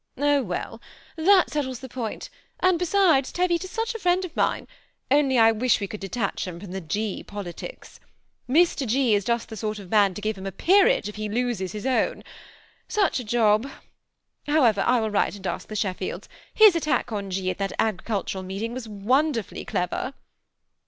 ^ 0.01 0.03
Oh 0.23 0.41
well! 0.41 0.81
then 1.15 1.27
that 1.27 1.51
settles 1.51 1.79
the 1.79 1.87
point; 1.87 2.31
and 2.59 2.79
besides, 2.79 3.31
Teviot 3.31 3.63
is 3.63 3.69
such 3.69 3.93
a 3.93 3.99
friend 3.99 4.25
of 4.25 4.35
mine, 4.35 4.67
only 5.11 5.37
I 5.37 5.51
wish 5.51 5.79
we 5.79 5.85
could 5.85 5.99
detach 5.99 6.47
him 6.47 6.59
from 6.59 6.71
the 6.71 6.81
G. 6.81 7.21
politics. 7.21 7.99
Mr. 8.49 8.79
6. 8.89 8.93
is 8.95 9.23
just 9.25 9.49
the 9.49 9.55
sort 9.57 9.77
of 9.77 9.91
man 9.91 10.15
to 10.15 10.21
give 10.21 10.39
him 10.39 10.47
a 10.47 10.51
peerage, 10.51 11.07
if 11.07 11.17
he 11.17 11.29
loses 11.29 11.73
his 11.73 11.85
own. 11.85 12.23
Such 12.87 13.19
a 13.19 13.23
job! 13.23 13.69
However, 14.47 14.81
I 14.87 14.99
will 15.01 15.11
write 15.11 15.35
and 15.35 15.45
ask 15.45 15.67
the 15.67 15.75
Shef 15.75 15.97
fields; 15.97 16.27
his 16.51 16.75
attack 16.75 17.11
on 17.11 17.29
G. 17.29 17.51
at 17.51 17.59
that 17.59 17.73
agricultural 17.77 18.43
meeting 18.43 18.73
was 18.73 18.89
wonderfully 18.89 19.65
clever." 19.65 20.15